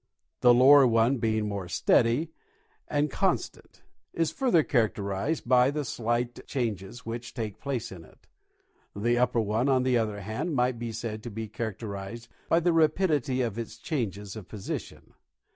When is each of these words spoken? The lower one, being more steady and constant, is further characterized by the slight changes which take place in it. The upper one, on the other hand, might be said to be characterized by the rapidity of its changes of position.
The 0.39 0.51
lower 0.51 0.87
one, 0.87 1.17
being 1.17 1.47
more 1.47 1.67
steady 1.69 2.31
and 2.87 3.11
constant, 3.11 3.83
is 4.13 4.31
further 4.31 4.63
characterized 4.63 5.47
by 5.47 5.69
the 5.69 5.85
slight 5.85 6.43
changes 6.47 7.05
which 7.05 7.35
take 7.35 7.59
place 7.59 7.91
in 7.91 8.03
it. 8.03 8.25
The 8.95 9.19
upper 9.19 9.39
one, 9.41 9.69
on 9.69 9.83
the 9.83 9.99
other 9.99 10.21
hand, 10.21 10.55
might 10.55 10.79
be 10.79 10.91
said 10.91 11.21
to 11.21 11.29
be 11.29 11.47
characterized 11.47 12.29
by 12.49 12.61
the 12.61 12.73
rapidity 12.73 13.41
of 13.43 13.59
its 13.59 13.77
changes 13.77 14.35
of 14.35 14.47
position. 14.47 15.13